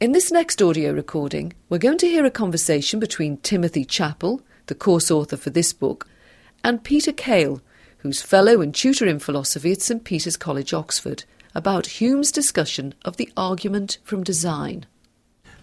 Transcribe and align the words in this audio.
In 0.00 0.12
this 0.12 0.32
next 0.32 0.62
audio 0.62 0.94
recording, 0.94 1.52
we're 1.68 1.76
going 1.76 1.98
to 1.98 2.08
hear 2.08 2.24
a 2.24 2.30
conversation 2.30 2.98
between 3.00 3.36
Timothy 3.36 3.84
Chappell, 3.84 4.40
the 4.64 4.74
course 4.74 5.10
author 5.10 5.36
for 5.36 5.50
this 5.50 5.74
book, 5.74 6.08
and 6.64 6.82
Peter 6.82 7.12
Kail, 7.12 7.60
who's 7.98 8.22
fellow 8.22 8.62
and 8.62 8.74
tutor 8.74 9.06
in 9.06 9.18
philosophy 9.18 9.72
at 9.72 9.82
St 9.82 10.02
Peter's 10.02 10.38
College, 10.38 10.72
Oxford, 10.72 11.24
about 11.54 12.00
Hume's 12.00 12.32
discussion 12.32 12.94
of 13.04 13.18
the 13.18 13.30
argument 13.36 13.98
from 14.02 14.24
design. 14.24 14.86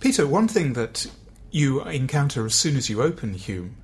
Peter, 0.01 0.27
one 0.27 0.47
thing 0.47 0.73
that 0.73 1.07
you 1.49 1.81
encounter 1.85 2.45
as 2.45 2.53
soon 2.53 2.77
as 2.77 2.91
you 2.91 3.01
open 3.01 3.33
Hume, 3.33 3.75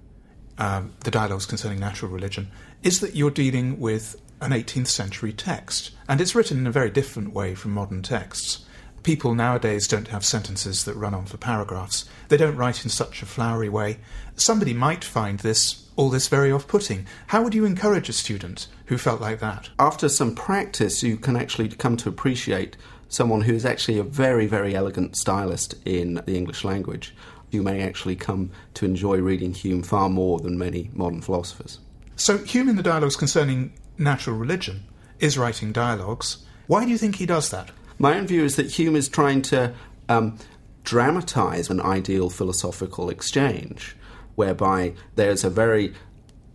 um, 0.60 0.94
the 1.04 1.10
dialogues 1.10 1.48
concerning 1.48 1.80
natural 1.80 2.12
religion, 2.12 2.52
is 2.84 3.00
that 3.00 3.16
you're 3.16 3.32
dealing 3.32 3.80
with 3.80 4.22
an 4.40 4.52
18th 4.52 4.86
century 4.86 5.34
text, 5.34 5.90
and 6.08 6.22
it's 6.22 6.36
written 6.36 6.60
in 6.60 6.68
a 6.68 6.72
very 6.72 6.92
different 6.92 7.34
way 7.34 7.56
from 7.56 7.72
modern 7.72 8.04
texts. 8.04 8.64
People 9.04 9.36
nowadays 9.36 9.88
don't 9.88 10.08
have 10.08 10.24
sentences 10.24 10.86
that 10.86 10.96
run 10.96 11.14
on 11.14 11.26
for 11.26 11.36
paragraphs. 11.36 12.06
They 12.30 12.38
don't 12.38 12.56
write 12.56 12.86
in 12.86 12.90
such 12.90 13.22
a 13.22 13.26
flowery 13.26 13.68
way. 13.68 14.00
Somebody 14.38 14.74
might 14.74 15.04
find 15.04 15.40
this 15.40 15.90
all 15.96 16.10
this 16.10 16.28
very 16.28 16.52
off-putting. 16.52 17.06
How 17.28 17.44
would 17.44 17.54
you 17.54 17.66
encourage 17.66 18.10
a 18.10 18.14
student 18.14 18.68
who 18.86 18.98
felt 18.98 19.22
like 19.22 19.40
that? 19.42 19.70
After 19.78 20.10
some 20.10 20.36
practice, 20.36 21.04
you 21.04 21.18
can 21.18 21.36
actually 21.36 21.70
come 21.70 21.98
to 21.98 22.10
appreciate 22.10 22.78
someone 23.10 23.42
who's 23.42 23.66
actually 23.66 24.00
a 24.00 24.04
very, 24.04 24.48
very 24.48 24.74
elegant 24.74 25.16
stylist 25.16 25.76
in 25.86 26.16
the 26.26 26.36
English 26.36 26.64
language. 26.64 27.14
You 27.52 27.62
may 27.62 27.82
actually 27.82 28.16
come 28.16 28.52
to 28.76 28.86
enjoy 28.86 29.18
reading 29.18 29.54
Hume 29.54 29.84
far 29.84 30.10
more 30.10 30.40
than 30.40 30.58
many 30.58 30.90
modern 30.94 31.22
philosophers. 31.22 31.80
So, 32.16 32.40
Hume 32.40 32.70
in 32.70 32.76
the 32.76 32.84
dialogues 32.84 33.16
concerning 33.16 33.74
natural 33.98 34.38
religion 34.38 34.86
is 35.20 35.38
writing 35.38 35.72
dialogues. 35.72 36.38
Why 36.66 36.86
do 36.86 36.92
you 36.92 36.98
think 36.98 37.18
he 37.18 37.26
does 37.28 37.50
that? 37.52 37.70
My 37.98 38.18
own 38.18 38.28
view 38.28 38.44
is 38.44 38.56
that 38.56 38.72
Hume 38.72 38.96
is 38.96 39.10
trying 39.10 39.42
to 39.44 39.74
um, 40.10 40.38
dramatize 40.84 41.70
an 41.70 41.80
ideal 41.80 42.30
philosophical 42.30 43.10
exchange 43.10 43.96
whereby 44.36 44.94
there's 45.16 45.44
a 45.44 45.50
very 45.50 45.94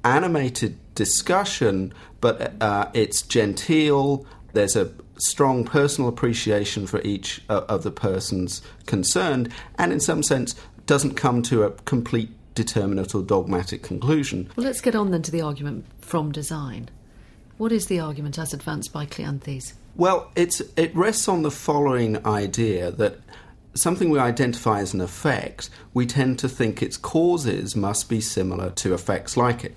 animated 0.04 0.76
discussion, 0.94 1.92
but 2.20 2.52
uh, 2.60 2.90
it's 2.94 3.22
genteel. 3.22 4.26
There's 4.52 4.76
a 4.76 4.92
strong 5.18 5.64
personal 5.64 6.08
appreciation 6.08 6.86
for 6.86 7.00
each 7.02 7.42
uh, 7.48 7.64
of 7.68 7.82
the 7.82 7.90
persons 7.90 8.62
concerned, 8.86 9.52
and 9.76 9.92
in 9.92 10.00
some 10.00 10.22
sense, 10.22 10.54
doesn't 10.86 11.14
come 11.14 11.42
to 11.42 11.64
a 11.64 11.70
complete 11.70 12.30
determinate 12.54 13.14
or 13.14 13.22
dogmatic 13.22 13.82
conclusion. 13.82 14.50
Well, 14.56 14.66
let's 14.66 14.80
get 14.80 14.96
on 14.96 15.10
then 15.10 15.22
to 15.22 15.30
the 15.30 15.42
argument 15.42 15.86
from 16.00 16.32
design. 16.32 16.90
What 17.58 17.72
is 17.72 17.86
the 17.86 17.98
argument 17.98 18.38
as 18.38 18.54
advanced 18.54 18.92
by 18.92 19.04
Cleanthes? 19.04 19.74
Well, 19.96 20.30
it 20.36 20.94
rests 20.94 21.26
on 21.26 21.42
the 21.42 21.50
following 21.50 22.24
idea 22.24 22.92
that 22.92 23.18
something 23.74 24.10
we 24.10 24.18
identify 24.20 24.78
as 24.78 24.94
an 24.94 25.00
effect, 25.00 25.68
we 25.92 26.06
tend 26.06 26.38
to 26.38 26.48
think 26.48 26.82
its 26.82 26.96
causes 26.96 27.74
must 27.74 28.08
be 28.08 28.20
similar 28.20 28.70
to 28.70 28.94
effects 28.94 29.36
like 29.36 29.64
it. 29.64 29.76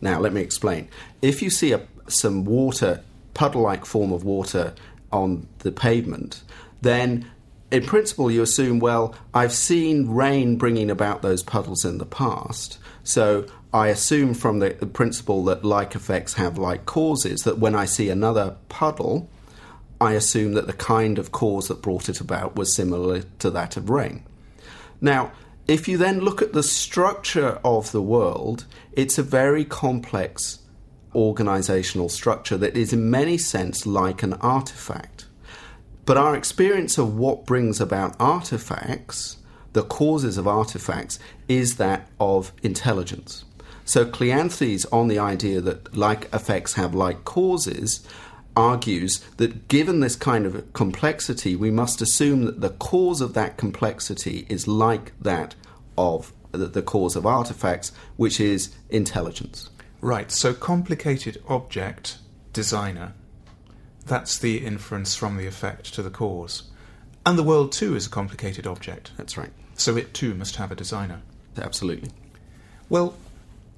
Now, 0.00 0.20
let 0.20 0.32
me 0.32 0.40
explain. 0.40 0.88
If 1.20 1.42
you 1.42 1.50
see 1.50 1.72
a, 1.72 1.80
some 2.06 2.44
water, 2.44 3.02
puddle 3.34 3.62
like 3.62 3.84
form 3.84 4.12
of 4.12 4.22
water 4.22 4.74
on 5.10 5.48
the 5.60 5.72
pavement, 5.72 6.44
then 6.80 7.28
in 7.72 7.84
principle 7.84 8.30
you 8.30 8.42
assume, 8.42 8.78
well, 8.78 9.16
I've 9.34 9.52
seen 9.52 10.10
rain 10.10 10.58
bringing 10.58 10.90
about 10.90 11.22
those 11.22 11.42
puddles 11.42 11.84
in 11.84 11.98
the 11.98 12.06
past, 12.06 12.78
so 13.02 13.46
I 13.72 13.88
assume 13.88 14.34
from 14.34 14.60
the, 14.60 14.70
principle 14.70 15.44
that 15.44 15.64
like 15.64 15.94
effects 15.94 16.34
have 16.34 16.56
like 16.56 16.86
causes 16.86 17.42
that 17.42 17.58
when 17.58 17.74
I 17.74 17.84
see 17.84 18.08
another 18.08 18.56
puddle, 18.68 19.28
I 20.00 20.12
assume 20.12 20.52
that 20.54 20.66
the 20.66 20.72
kind 20.72 21.18
of 21.18 21.32
cause 21.32 21.68
that 21.68 21.82
brought 21.82 22.08
it 22.08 22.20
about 22.20 22.56
was 22.56 22.74
similar 22.74 23.22
to 23.38 23.50
that 23.50 23.76
of 23.76 23.90
rain. 23.90 24.24
Now, 25.00 25.32
if 25.66 25.88
you 25.88 25.98
then 25.98 26.20
look 26.20 26.40
at 26.42 26.52
the 26.52 26.62
structure 26.62 27.58
of 27.64 27.92
the 27.92 28.02
world, 28.02 28.66
it's 28.92 29.18
a 29.18 29.22
very 29.22 29.64
complex 29.64 30.60
organizational 31.14 32.08
structure 32.08 32.56
that 32.58 32.76
is, 32.76 32.92
in 32.92 33.10
many 33.10 33.36
sense, 33.38 33.86
like 33.86 34.22
an 34.22 34.34
artifact. 34.34 35.26
But 36.04 36.16
our 36.16 36.36
experience 36.36 36.98
of 36.98 37.16
what 37.16 37.46
brings 37.46 37.80
about 37.80 38.14
artifacts, 38.20 39.38
the 39.72 39.82
causes 39.82 40.38
of 40.38 40.46
artifacts, 40.46 41.18
is 41.48 41.76
that 41.76 42.08
of 42.20 42.52
intelligence. 42.62 43.44
So 43.86 44.04
Cleanthes, 44.04 44.84
on 44.92 45.06
the 45.06 45.20
idea 45.20 45.60
that 45.60 45.96
like 45.96 46.28
effects 46.34 46.74
have 46.74 46.94
like 46.94 47.24
causes, 47.24 48.06
argues 48.56 49.20
that 49.36 49.68
given 49.68 50.00
this 50.00 50.16
kind 50.16 50.44
of 50.44 50.72
complexity, 50.72 51.54
we 51.54 51.70
must 51.70 52.02
assume 52.02 52.44
that 52.46 52.60
the 52.60 52.70
cause 52.70 53.20
of 53.20 53.32
that 53.34 53.56
complexity 53.56 54.44
is 54.48 54.66
like 54.66 55.12
that 55.20 55.54
of 55.96 56.32
the 56.50 56.82
cause 56.82 57.14
of 57.14 57.26
artifacts, 57.26 57.92
which 58.16 58.40
is 58.40 58.74
intelligence. 58.90 59.70
Right, 60.00 60.32
so 60.32 60.52
complicated 60.52 61.40
object, 61.48 62.18
designer, 62.52 63.14
that's 64.04 64.38
the 64.38 64.64
inference 64.66 65.14
from 65.14 65.36
the 65.36 65.46
effect 65.46 65.94
to 65.94 66.02
the 66.02 66.10
cause. 66.10 66.64
And 67.24 67.38
the 67.38 67.44
world 67.44 67.70
too 67.72 67.94
is 67.94 68.06
a 68.06 68.10
complicated 68.10 68.66
object. 68.66 69.12
That's 69.16 69.36
right. 69.36 69.52
So 69.74 69.96
it 69.96 70.12
too 70.12 70.34
must 70.34 70.56
have 70.56 70.72
a 70.72 70.76
designer. 70.76 71.22
Absolutely. 71.56 72.10
Well, 72.88 73.14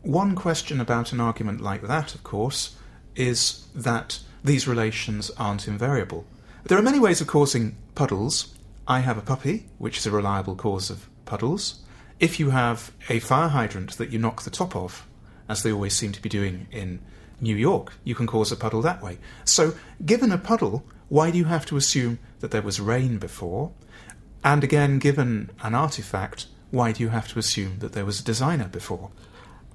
one 0.03 0.35
question 0.35 0.81
about 0.81 1.13
an 1.13 1.21
argument 1.21 1.61
like 1.61 1.83
that, 1.83 2.15
of 2.15 2.23
course, 2.23 2.77
is 3.17 3.67
that 3.75 4.21
these 4.45 4.69
relations 4.69 5.31
aren't 5.37 5.69
invariable. 5.69 6.25
There 6.65 6.79
are 6.79 6.83
many 6.83 6.99
ways 6.99 7.21
of 7.21 7.27
causing 7.27 7.77
puddles. 7.95 8.55
I 8.87 9.01
have 9.01 9.19
a 9.19 9.23
puppy, 9.23 9.67
which 9.79 9.99
is 9.99 10.07
a 10.07 10.11
reliable 10.11 10.55
cause 10.55 10.91
of 10.91 11.09
puddles. 11.25 11.81
If 12.21 12.41
you 12.41 12.51
have 12.51 12.93
a 13.09 13.19
fire 13.19 13.49
hydrant 13.49 13.97
that 13.99 14.11
you 14.11 14.19
knock 14.19 14.43
the 14.43 14.51
top 14.51 14.75
off, 14.75 15.07
as 15.49 15.63
they 15.63 15.73
always 15.73 15.95
seem 15.95 16.13
to 16.13 16.23
be 16.23 16.29
doing 16.29 16.67
in 16.71 17.01
New 17.41 17.57
York, 17.57 17.95
you 18.05 18.15
can 18.15 18.27
cause 18.27 18.53
a 18.53 18.57
puddle 18.57 18.83
that 18.83 19.03
way. 19.03 19.19
So, 19.45 19.75
given 20.05 20.33
a 20.33 20.39
puddle, 20.39 20.85
why 21.09 21.31
do 21.31 21.39
you 21.39 21.45
have 21.45 21.67
to 21.67 21.77
assume 21.77 22.19
that 22.41 22.51
there 22.51 22.63
was 22.63 22.81
rain 22.81 23.19
before? 23.19 23.73
And 24.45 24.63
again, 24.63 24.99
given 24.99 25.51
an 25.63 25.75
artifact, 25.75 26.47
why 26.71 26.93
do 26.93 27.03
you 27.03 27.09
have 27.09 27.29
to 27.29 27.39
assume 27.39 27.79
that 27.79 27.93
there 27.93 28.05
was 28.05 28.21
a 28.21 28.25
designer 28.25 28.69
before? 28.69 29.11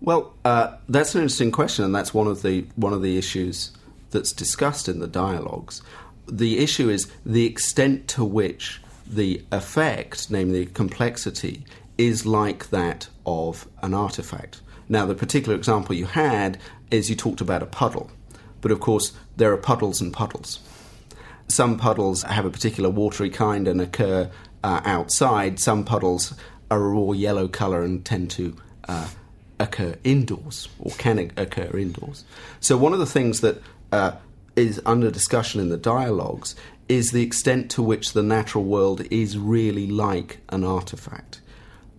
Well, 0.04 0.34
uh, 0.44 0.76
that's 0.90 1.16
an 1.16 1.22
interesting 1.22 1.52
question, 1.52 1.86
and 1.86 1.96
that's 1.96 2.14
one 2.14 2.28
of 2.28 2.42
the 2.42 2.66
one 2.76 2.92
of 2.92 3.02
the 3.02 3.18
issues 3.18 3.72
that's 4.12 4.34
discussed 4.34 4.90
in 4.90 5.00
the 5.00 5.08
dialogues. 5.08 5.82
The 6.28 6.60
issue 6.60 6.90
is 6.90 7.10
the 7.26 7.46
extent 7.46 8.10
to 8.10 8.26
which 8.26 8.82
the 9.08 9.46
effect, 9.50 10.30
namely 10.30 10.66
complexity, 10.66 11.64
is 11.98 12.26
like 12.26 12.70
that 12.70 13.08
of 13.26 13.66
an 13.82 13.94
artifact. 13.94 14.60
Now, 14.90 15.06
the 15.06 15.16
particular 15.16 15.58
example 15.58 15.96
you 15.96 16.06
had 16.06 16.58
is 16.92 17.10
you 17.10 17.16
talked 17.16 17.40
about 17.40 17.64
a 17.64 17.66
puddle, 17.66 18.12
but 18.60 18.72
of 18.72 18.82
course, 18.82 19.14
there 19.38 19.54
are 19.54 19.58
puddles 19.58 20.02
and 20.02 20.12
puddles. 20.12 20.60
Some 21.48 21.78
puddles 21.78 22.24
have 22.24 22.46
a 22.46 22.50
particular 22.52 22.90
watery 22.90 23.30
kind 23.30 23.70
and 23.70 23.80
occur 23.80 24.30
uh, 24.66 24.82
outside, 24.84 25.62
some 25.62 25.86
puddles 25.86 26.34
are 26.70 26.84
a 26.84 26.90
raw 26.90 27.14
yellow 27.14 27.48
colour 27.48 27.84
and 27.84 28.04
tend 28.04 28.32
to 28.32 28.56
uh, 28.90 29.08
occur 29.64 29.96
indoors 30.04 30.68
or 30.80 30.92
can 30.92 31.32
occur 31.38 31.78
indoors. 31.78 32.26
So, 32.60 32.78
one 32.78 32.94
of 32.94 33.00
the 33.00 33.06
things 33.06 33.42
that 33.42 33.62
uh, 33.92 34.12
is 34.56 34.82
under 34.86 35.10
discussion 35.10 35.62
in 35.62 35.70
the 35.70 35.78
dialogues 35.78 36.56
is 36.90 37.12
the 37.12 37.24
extent 37.24 37.72
to 37.72 37.82
which 37.82 38.14
the 38.14 38.24
natural 38.24 38.64
world 38.64 39.02
is 39.10 39.38
really 39.38 39.88
like 39.88 40.40
an 40.50 40.64
artifact. 40.64 41.40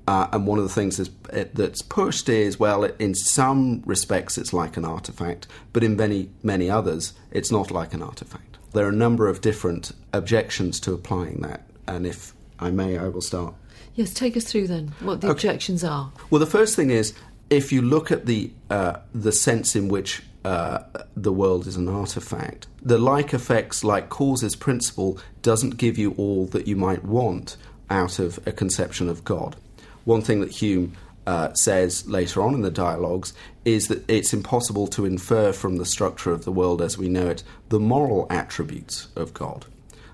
Uh, 0.06 0.28
and 0.32 0.46
one 0.46 0.58
of 0.58 0.64
the 0.64 0.70
things 0.70 0.98
that's, 0.98 1.50
that's, 1.54 1.80
pushed 1.80 2.28
is 2.28 2.60
well, 2.60 2.84
in 2.84 3.14
some 3.14 3.82
respects, 3.86 4.36
it's 4.36 4.52
like 4.52 4.76
an 4.76 4.84
artifact, 4.84 5.46
but 5.72 5.82
in 5.82 5.96
many, 5.96 6.28
many 6.42 6.68
others, 6.68 7.14
it's 7.30 7.50
not 7.50 7.70
like 7.70 7.94
an 7.94 8.02
artifact. 8.02 8.58
There 8.74 8.84
are 8.84 8.90
a 8.90 8.92
number 8.92 9.28
of 9.28 9.40
different 9.40 9.92
objections 10.12 10.78
to 10.80 10.92
applying 10.92 11.40
that, 11.40 11.62
and 11.86 12.06
if 12.06 12.34
I 12.60 12.70
may, 12.70 12.98
I 12.98 13.08
will 13.08 13.22
start. 13.22 13.54
Yes, 13.94 14.12
take 14.12 14.36
us 14.36 14.44
through 14.44 14.66
then 14.66 14.92
what 15.00 15.22
the 15.22 15.28
okay. 15.28 15.32
objections 15.32 15.82
are. 15.82 16.12
Well, 16.28 16.40
the 16.40 16.46
first 16.46 16.76
thing 16.76 16.90
is 16.90 17.14
if 17.56 17.72
you 17.72 17.82
look 17.82 18.10
at 18.10 18.26
the 18.26 18.50
uh, 18.70 18.96
the 19.14 19.32
sense 19.32 19.76
in 19.76 19.88
which 19.88 20.22
uh, 20.44 20.80
the 21.16 21.32
world 21.32 21.66
is 21.66 21.76
an 21.76 21.88
artifact. 21.88 22.66
The 22.82 22.98
like 22.98 23.32
effects, 23.32 23.82
like 23.82 24.10
causes 24.10 24.54
principle, 24.54 25.18
doesn't 25.42 25.78
give 25.78 25.96
you 25.96 26.14
all 26.18 26.46
that 26.46 26.68
you 26.68 26.76
might 26.76 27.04
want 27.04 27.56
out 27.88 28.18
of 28.18 28.38
a 28.46 28.52
conception 28.52 29.08
of 29.08 29.24
God. 29.24 29.56
One 30.04 30.20
thing 30.20 30.40
that 30.40 30.50
Hume 30.50 30.92
uh, 31.26 31.54
says 31.54 32.06
later 32.06 32.42
on 32.42 32.54
in 32.54 32.60
the 32.60 32.70
dialogues 32.70 33.32
is 33.64 33.88
that 33.88 34.04
it's 34.08 34.34
impossible 34.34 34.86
to 34.88 35.06
infer 35.06 35.52
from 35.52 35.76
the 35.76 35.86
structure 35.86 36.30
of 36.30 36.44
the 36.44 36.52
world 36.52 36.82
as 36.82 36.98
we 36.98 37.08
know 37.08 37.28
it 37.28 37.42
the 37.70 37.80
moral 37.80 38.26
attributes 38.28 39.08
of 39.16 39.32
God. 39.32 39.64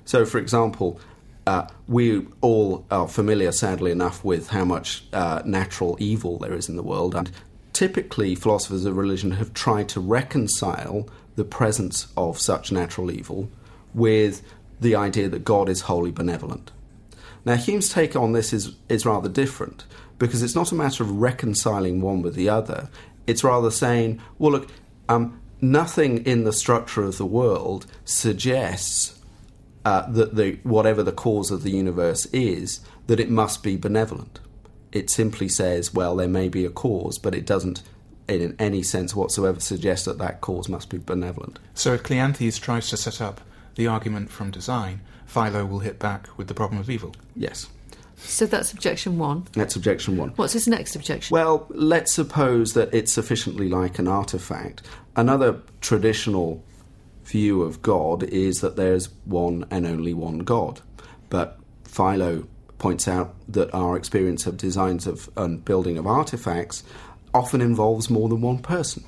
So, 0.05 0.25
for 0.25 0.39
example, 0.39 1.01
uh, 1.47 1.67
we 1.89 2.27
all 2.41 2.85
are 2.91 3.09
familiar, 3.09 3.53
sadly 3.53 3.91
enough, 3.91 4.25
with 4.25 4.49
how 4.49 4.65
much 4.65 5.05
uh, 5.13 5.43
natural 5.45 5.97
evil 5.99 6.39
there 6.39 6.55
is 6.55 6.69
in 6.69 6.77
the 6.77 6.83
world, 6.83 7.15
and 7.15 7.31
typically 7.73 8.35
philosophers 8.35 8.85
of 8.85 8.97
religion 8.97 9.33
have 9.33 9.55
tried 9.55 9.89
to 9.89 10.01
reconcile 10.01 11.09
the 11.37 11.45
presence 11.45 12.09
of 12.17 12.39
such 12.39 12.71
natural 12.71 13.11
evil 13.11 13.49
with 13.95 14.43
the 14.81 14.95
idea 14.95 15.29
that 15.29 15.45
God 15.45 15.69
is 15.69 15.83
wholly 15.83 16.11
benevolent. 16.11 16.71
Now, 17.45 17.57
Hume's 17.57 17.89
take 17.89 18.15
on 18.15 18.33
this 18.33 18.53
is, 18.53 18.77
is 18.89 19.07
rather 19.07 19.29
different 19.29 19.85
because 20.19 20.43
it's 20.43 20.55
not 20.55 20.73
a 20.73 20.75
matter 20.75 21.03
of 21.03 21.11
reconciling 21.11 22.01
one 22.01 22.23
with 22.23 22.35
the 22.35 22.49
other. 22.49 22.89
It's 23.27 23.43
rather 23.43 23.71
saying, 23.71 24.21
well, 24.39 24.53
look, 24.53 24.71
um, 25.09 25.41
nothing 25.61 26.25
in 26.27 26.45
the 26.45 26.53
structure 26.53 27.03
of 27.03 27.17
the 27.17 27.27
world 27.27 27.87
suggests 28.05 29.20
uh, 29.85 30.11
that 30.11 30.37
the, 30.37 30.59
whatever 30.63 31.03
the 31.03 31.13
cause 31.13 31.51
of 31.51 31.63
the 31.63 31.71
universe 31.71 32.27
is, 32.27 32.81
that 33.07 33.21
it 33.21 33.31
must 33.31 33.63
be 33.63 33.77
benevolent. 33.77 34.41
It 34.93 35.11
simply 35.11 35.49
says, 35.49 35.95
well, 35.95 36.17
there 36.17 36.29
may 36.29 36.49
be 36.49 36.65
a 36.65 36.71
cause, 36.71 37.19
but 37.19 37.35
it 37.35 37.47
doesn't, 37.47 37.83
in 38.29 38.57
any 38.59 38.83
sense 38.83 39.15
whatsoever, 39.15 39.61
suggest 39.61 40.05
that 40.05 40.19
that 40.19 40.41
cause 40.41 40.69
must 40.69 40.91
be 40.91 40.99
benevolent. 40.99 41.59
So 41.75 41.95
if 41.95 42.03
Cleanthes 42.03 42.61
tries 42.61 42.89
to 42.91 42.97
set 42.97 43.21
up 43.21 43.41
the 43.77 43.87
argument 43.87 44.31
from 44.31 44.51
design, 44.51 45.01
Philo 45.27 45.65
will 45.65 45.79
hit 45.79 45.99
back 45.99 46.29
with 46.37 46.49
the 46.49 46.55
problem 46.55 46.81
of 46.81 46.91
evil. 46.91 47.15
Yes. 47.37 47.69
So 48.17 48.47
that's 48.47 48.73
objection 48.73 49.17
one. 49.19 49.47
That's 49.53 49.77
objection 49.77 50.17
one. 50.17 50.31
What's 50.31 50.53
his 50.53 50.69
next 50.69 50.95
objection? 50.95 51.33
Well, 51.33 51.67
let's 51.71 52.13
suppose 52.13 52.75
that 52.75 52.93
it's 52.93 53.13
sufficiently 53.13 53.69
like 53.69 53.99
an 53.99 54.09
artifact. 54.09 54.83
Another 55.17 55.61
traditional 55.81 56.63
view 57.31 57.63
of 57.63 57.83
God 57.83 58.23
is 58.23 58.61
that 58.61 58.77
there's 58.77 59.09
one 59.25 59.65
and 59.71 59.87
only 59.87 60.15
one 60.15 60.41
God. 60.41 60.81
But 61.29 61.59
Philo 61.85 62.47
points 62.79 63.07
out 63.07 63.35
that 63.49 63.73
our 63.75 63.97
experience 63.97 64.47
of 64.47 64.57
designs 64.57 65.07
of 65.07 65.31
and 65.37 65.65
building 65.65 65.99
of 65.99 66.07
artifacts 66.07 66.83
often 67.33 67.61
involves 67.61 68.11
more 68.11 68.29
than 68.29 68.41
one 68.41 68.59
person. 68.59 69.05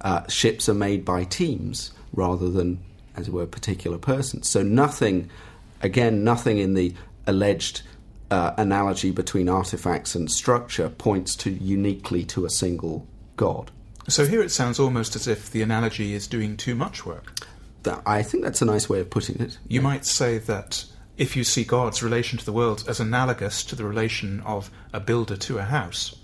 Uh, 0.00 0.26
ships 0.28 0.68
are 0.68 0.74
made 0.74 1.04
by 1.04 1.24
teams 1.24 1.92
rather 2.12 2.50
than, 2.50 2.82
as 3.16 3.28
it 3.28 3.32
were, 3.32 3.46
particular 3.46 3.98
persons. 3.98 4.48
So 4.48 4.62
nothing, 4.62 5.30
again, 5.80 6.24
nothing 6.24 6.58
in 6.58 6.74
the 6.74 6.94
alleged 7.26 7.82
uh, 8.30 8.52
analogy 8.58 9.10
between 9.10 9.48
artifacts 9.48 10.14
and 10.14 10.30
structure 10.30 10.88
points 10.88 11.36
to 11.36 11.50
uniquely 11.50 12.24
to 12.24 12.44
a 12.44 12.50
single 12.50 13.06
god. 13.36 13.70
So 14.08 14.26
here 14.26 14.42
it 14.42 14.50
sounds 14.50 14.78
almost 14.78 15.16
as 15.16 15.26
if 15.26 15.50
the 15.50 15.62
analogy 15.62 16.12
is 16.12 16.26
doing 16.26 16.56
too 16.56 16.74
much 16.74 17.06
work. 17.06 17.32
That, 17.84 18.02
I 18.04 18.22
think 18.22 18.44
that's 18.44 18.62
a 18.62 18.66
nice 18.66 18.88
way 18.88 19.00
of 19.00 19.10
putting 19.10 19.40
it. 19.40 19.58
You 19.68 19.80
might 19.80 20.04
say 20.04 20.38
that 20.38 20.84
if 21.16 21.36
you 21.36 21.44
see 21.44 21.64
God's 21.64 22.02
relation 22.02 22.38
to 22.38 22.44
the 22.44 22.52
world 22.52 22.84
as 22.88 22.98
analogous 22.98 23.62
to 23.64 23.76
the 23.76 23.84
relation 23.84 24.40
of 24.40 24.70
a 24.92 25.00
builder 25.00 25.36
to 25.36 25.58
a 25.58 25.62
house, 25.62 26.16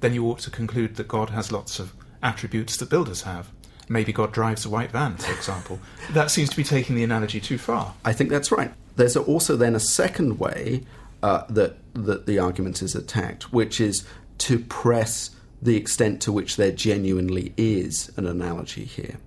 then 0.00 0.14
you 0.14 0.26
ought 0.26 0.38
to 0.40 0.50
conclude 0.50 0.96
that 0.96 1.08
God 1.08 1.30
has 1.30 1.52
lots 1.52 1.78
of 1.78 1.92
attributes 2.22 2.76
that 2.78 2.88
builders 2.88 3.22
have. 3.22 3.50
Maybe 3.88 4.12
God 4.12 4.32
drives 4.32 4.64
a 4.64 4.70
white 4.70 4.90
van, 4.90 5.16
for 5.16 5.32
example. 5.32 5.80
that 6.12 6.30
seems 6.30 6.48
to 6.50 6.56
be 6.56 6.64
taking 6.64 6.96
the 6.96 7.04
analogy 7.04 7.40
too 7.40 7.58
far. 7.58 7.94
I 8.04 8.12
think 8.12 8.30
that's 8.30 8.52
right. 8.52 8.72
There's 8.96 9.16
also 9.16 9.56
then 9.56 9.74
a 9.74 9.80
second 9.80 10.38
way 10.38 10.84
uh, 11.22 11.44
that 11.50 11.76
that 11.94 12.26
the 12.26 12.38
argument 12.38 12.80
is 12.80 12.94
attacked, 12.94 13.52
which 13.52 13.80
is 13.80 14.06
to 14.38 14.58
press 14.58 15.30
the 15.60 15.76
extent 15.76 16.22
to 16.22 16.32
which 16.32 16.56
there 16.56 16.72
genuinely 16.72 17.52
is 17.56 18.10
an 18.16 18.26
analogy 18.26 18.84
here, 18.84 19.18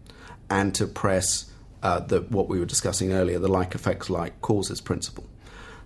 and 0.50 0.74
to 0.75 0.88
press 0.88 1.51
uh, 1.83 2.00
the, 2.00 2.22
what 2.22 2.48
we 2.48 2.60
were 2.60 2.66
discussing 2.66 3.13
earlier, 3.13 3.39
the 3.39 3.48
like 3.48 3.75
effects 3.75 4.10
like 4.10 4.42
causes 4.42 4.81
principle. 4.81 5.25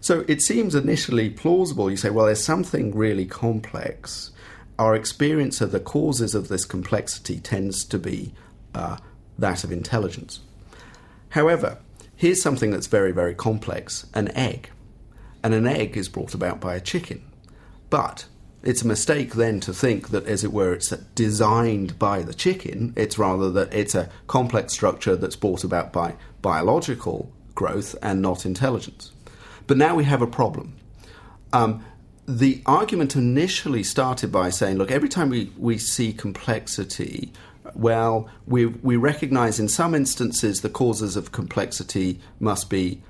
So 0.01 0.23
it 0.27 0.41
seems 0.41 0.75
initially 0.75 1.29
plausible. 1.29 1.91
You 1.91 1.97
say, 1.97 2.09
well, 2.09 2.25
there's 2.25 2.43
something 2.43 2.95
really 2.95 3.25
complex. 3.25 4.31
Our 4.77 4.95
experience 4.95 5.59
of 5.59 5.71
the 5.71 5.79
causes 5.79 6.33
of 6.35 6.47
this 6.47 6.63
complexity 6.63 7.39
tends 7.39 7.83
to 7.85 7.99
be 7.99 8.33
uh, 8.73 8.97
that 9.37 9.63
of 9.63 9.71
intelligence. 9.71 10.39
However, 11.29 11.79
here's 12.15 12.41
something 12.41 12.71
that's 12.71 12.87
very, 12.87 13.11
very 13.11 13.35
complex 13.35 14.05
an 14.13 14.29
egg. 14.35 14.69
And 15.43 15.53
an 15.53 15.67
egg 15.67 15.97
is 15.97 16.09
brought 16.09 16.33
about 16.33 16.59
by 16.59 16.75
a 16.75 16.81
chicken. 16.81 17.21
But 17.89 18.25
it's 18.63 18.81
a 18.81 18.87
mistake 18.87 19.33
then 19.33 19.59
to 19.61 19.73
think 19.73 20.09
that, 20.09 20.25
as 20.25 20.43
it 20.43 20.51
were, 20.51 20.73
it's 20.73 20.89
designed 21.15 21.97
by 21.97 22.21
the 22.21 22.33
chicken. 22.33 22.93
It's 22.95 23.17
rather 23.17 23.49
that 23.51 23.73
it's 23.73 23.95
a 23.95 24.09
complex 24.27 24.73
structure 24.73 25.15
that's 25.15 25.35
brought 25.35 25.63
about 25.63 25.93
by 25.93 26.15
biological 26.41 27.31
growth 27.55 27.95
and 28.01 28.21
not 28.21 28.45
intelligence. 28.45 29.11
But 29.67 29.77
now 29.77 29.95
we 29.95 30.03
have 30.03 30.21
a 30.21 30.27
problem. 30.27 30.75
Um, 31.53 31.85
the 32.27 32.61
argument 32.65 33.15
initially 33.15 33.83
started 33.83 34.31
by 34.31 34.49
saying, 34.49 34.77
look, 34.77 34.91
every 34.91 35.09
time 35.09 35.29
we, 35.29 35.51
we 35.57 35.77
see 35.77 36.13
complexity, 36.13 37.31
well, 37.73 38.29
we, 38.45 38.65
we 38.65 38.97
recognize 38.97 39.59
in 39.59 39.67
some 39.67 39.95
instances 39.95 40.61
the 40.61 40.69
causes 40.69 41.15
of 41.15 41.31
complexity 41.31 42.19
must 42.39 42.69
be 42.69 43.01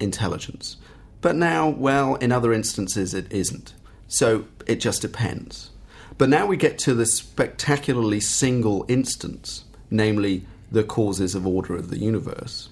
intelligence. 0.00 0.76
But 1.20 1.34
now, 1.34 1.68
well, 1.68 2.14
in 2.16 2.30
other 2.30 2.52
instances 2.52 3.14
it 3.14 3.32
isn't. 3.32 3.74
So 4.08 4.46
it 4.66 4.80
just 4.80 5.02
depends. 5.02 5.70
But 6.16 6.28
now 6.28 6.46
we 6.46 6.56
get 6.56 6.78
to 6.78 6.94
the 6.94 7.06
spectacularly 7.06 8.20
single 8.20 8.84
instance, 8.88 9.64
namely 9.90 10.44
the 10.72 10.82
causes 10.82 11.34
of 11.34 11.46
order 11.46 11.76
of 11.76 11.90
the 11.90 11.98
universe. 11.98 12.70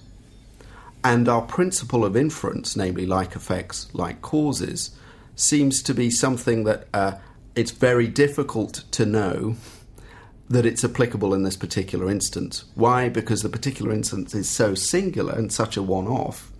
And 1.03 1.29
our 1.29 1.43
principle 1.43 2.03
of 2.03 2.17
inference, 2.17 2.75
namely 2.75 3.05
like 3.05 3.35
effects, 3.35 3.87
like 3.93 4.21
causes, 4.21 4.91
seems 5.35 5.81
to 5.83 5.93
be 5.93 6.09
something 6.09 6.65
that 6.65 6.87
uh, 6.93 7.13
it's 7.55 7.71
very 7.71 8.07
difficult 8.07 8.83
to 8.91 9.05
know 9.05 9.55
that 10.49 10.65
it's 10.65 10.83
applicable 10.83 11.33
in 11.33 11.43
this 11.43 11.55
particular 11.55 12.09
instance. 12.09 12.65
Why? 12.75 13.09
Because 13.09 13.41
the 13.41 13.49
particular 13.49 13.91
instance 13.93 14.33
is 14.33 14.49
so 14.49 14.75
singular 14.75 15.33
and 15.33 15.51
such 15.51 15.77
a 15.77 15.83
one 15.83 16.07
off 16.07 16.51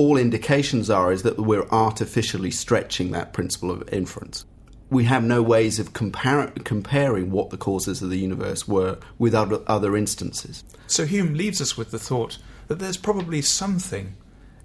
all 0.00 0.16
indications 0.16 0.88
are 0.88 1.12
is 1.12 1.24
that 1.24 1.38
we're 1.38 1.68
artificially 1.68 2.50
stretching 2.50 3.10
that 3.10 3.34
principle 3.34 3.70
of 3.70 3.86
inference. 3.92 4.46
We 4.88 5.04
have 5.04 5.22
no 5.22 5.42
ways 5.42 5.78
of 5.78 5.92
compar- 5.92 6.64
comparing 6.64 7.30
what 7.30 7.50
the 7.50 7.58
causes 7.58 8.00
of 8.00 8.08
the 8.08 8.18
universe 8.18 8.66
were 8.66 8.98
with 9.18 9.34
other, 9.34 9.60
other 9.66 9.98
instances. 9.98 10.64
So 10.86 11.04
Hume 11.04 11.34
leaves 11.34 11.60
us 11.60 11.76
with 11.76 11.90
the 11.90 11.98
thought 11.98 12.38
that 12.68 12.78
there's 12.78 12.96
probably 12.96 13.42
something 13.42 14.16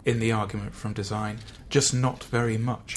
in 0.06 0.20
the 0.20 0.32
argument 0.32 0.74
from 0.74 0.94
design, 0.94 1.40
just 1.70 1.94
not 1.94 2.24
very 2.24 2.58
much. 2.58 2.96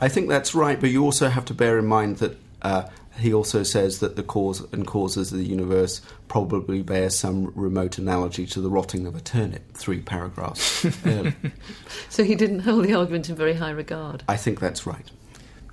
I 0.00 0.08
think 0.08 0.28
that's 0.28 0.54
right, 0.54 0.80
but 0.80 0.90
you 0.90 1.02
also 1.02 1.28
have 1.28 1.44
to 1.46 1.54
bear 1.54 1.76
in 1.76 1.86
mind 1.86 2.18
that 2.18 2.38
uh, 2.62 2.88
he 3.18 3.34
also 3.34 3.62
says 3.62 4.00
that 4.00 4.16
the 4.16 4.22
cause 4.22 4.60
and 4.72 4.86
causes 4.86 5.32
of 5.32 5.38
the 5.38 5.44
universe 5.44 6.00
probably 6.28 6.82
bear 6.82 7.10
some 7.10 7.52
remote 7.54 7.98
analogy 7.98 8.46
to 8.46 8.60
the 8.60 8.70
rotting 8.70 9.06
of 9.06 9.14
a 9.14 9.20
turnip, 9.20 9.74
three 9.74 10.00
paragraphs 10.00 10.84
early. 11.06 11.34
So 12.08 12.24
he 12.24 12.34
didn't 12.34 12.60
hold 12.60 12.84
the 12.84 12.94
argument 12.94 13.28
in 13.28 13.36
very 13.36 13.54
high 13.54 13.70
regard. 13.70 14.24
I 14.28 14.36
think 14.36 14.60
that's 14.60 14.86
right. 14.86 15.10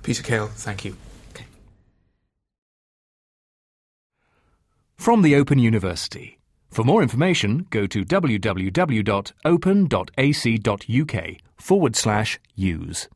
Peter 0.02 0.22
Kail, 0.22 0.46
thank 0.48 0.84
you. 0.84 0.96
Okay. 1.34 1.44
From 4.96 5.22
the 5.22 5.34
Open 5.34 5.58
University. 5.58 6.38
For 6.70 6.84
more 6.84 7.02
information, 7.02 7.66
go 7.70 7.86
to 7.86 8.04
www.open.ac.uk 8.04 9.06
forward 11.56 11.96
slash 11.96 12.38
use. 12.54 13.08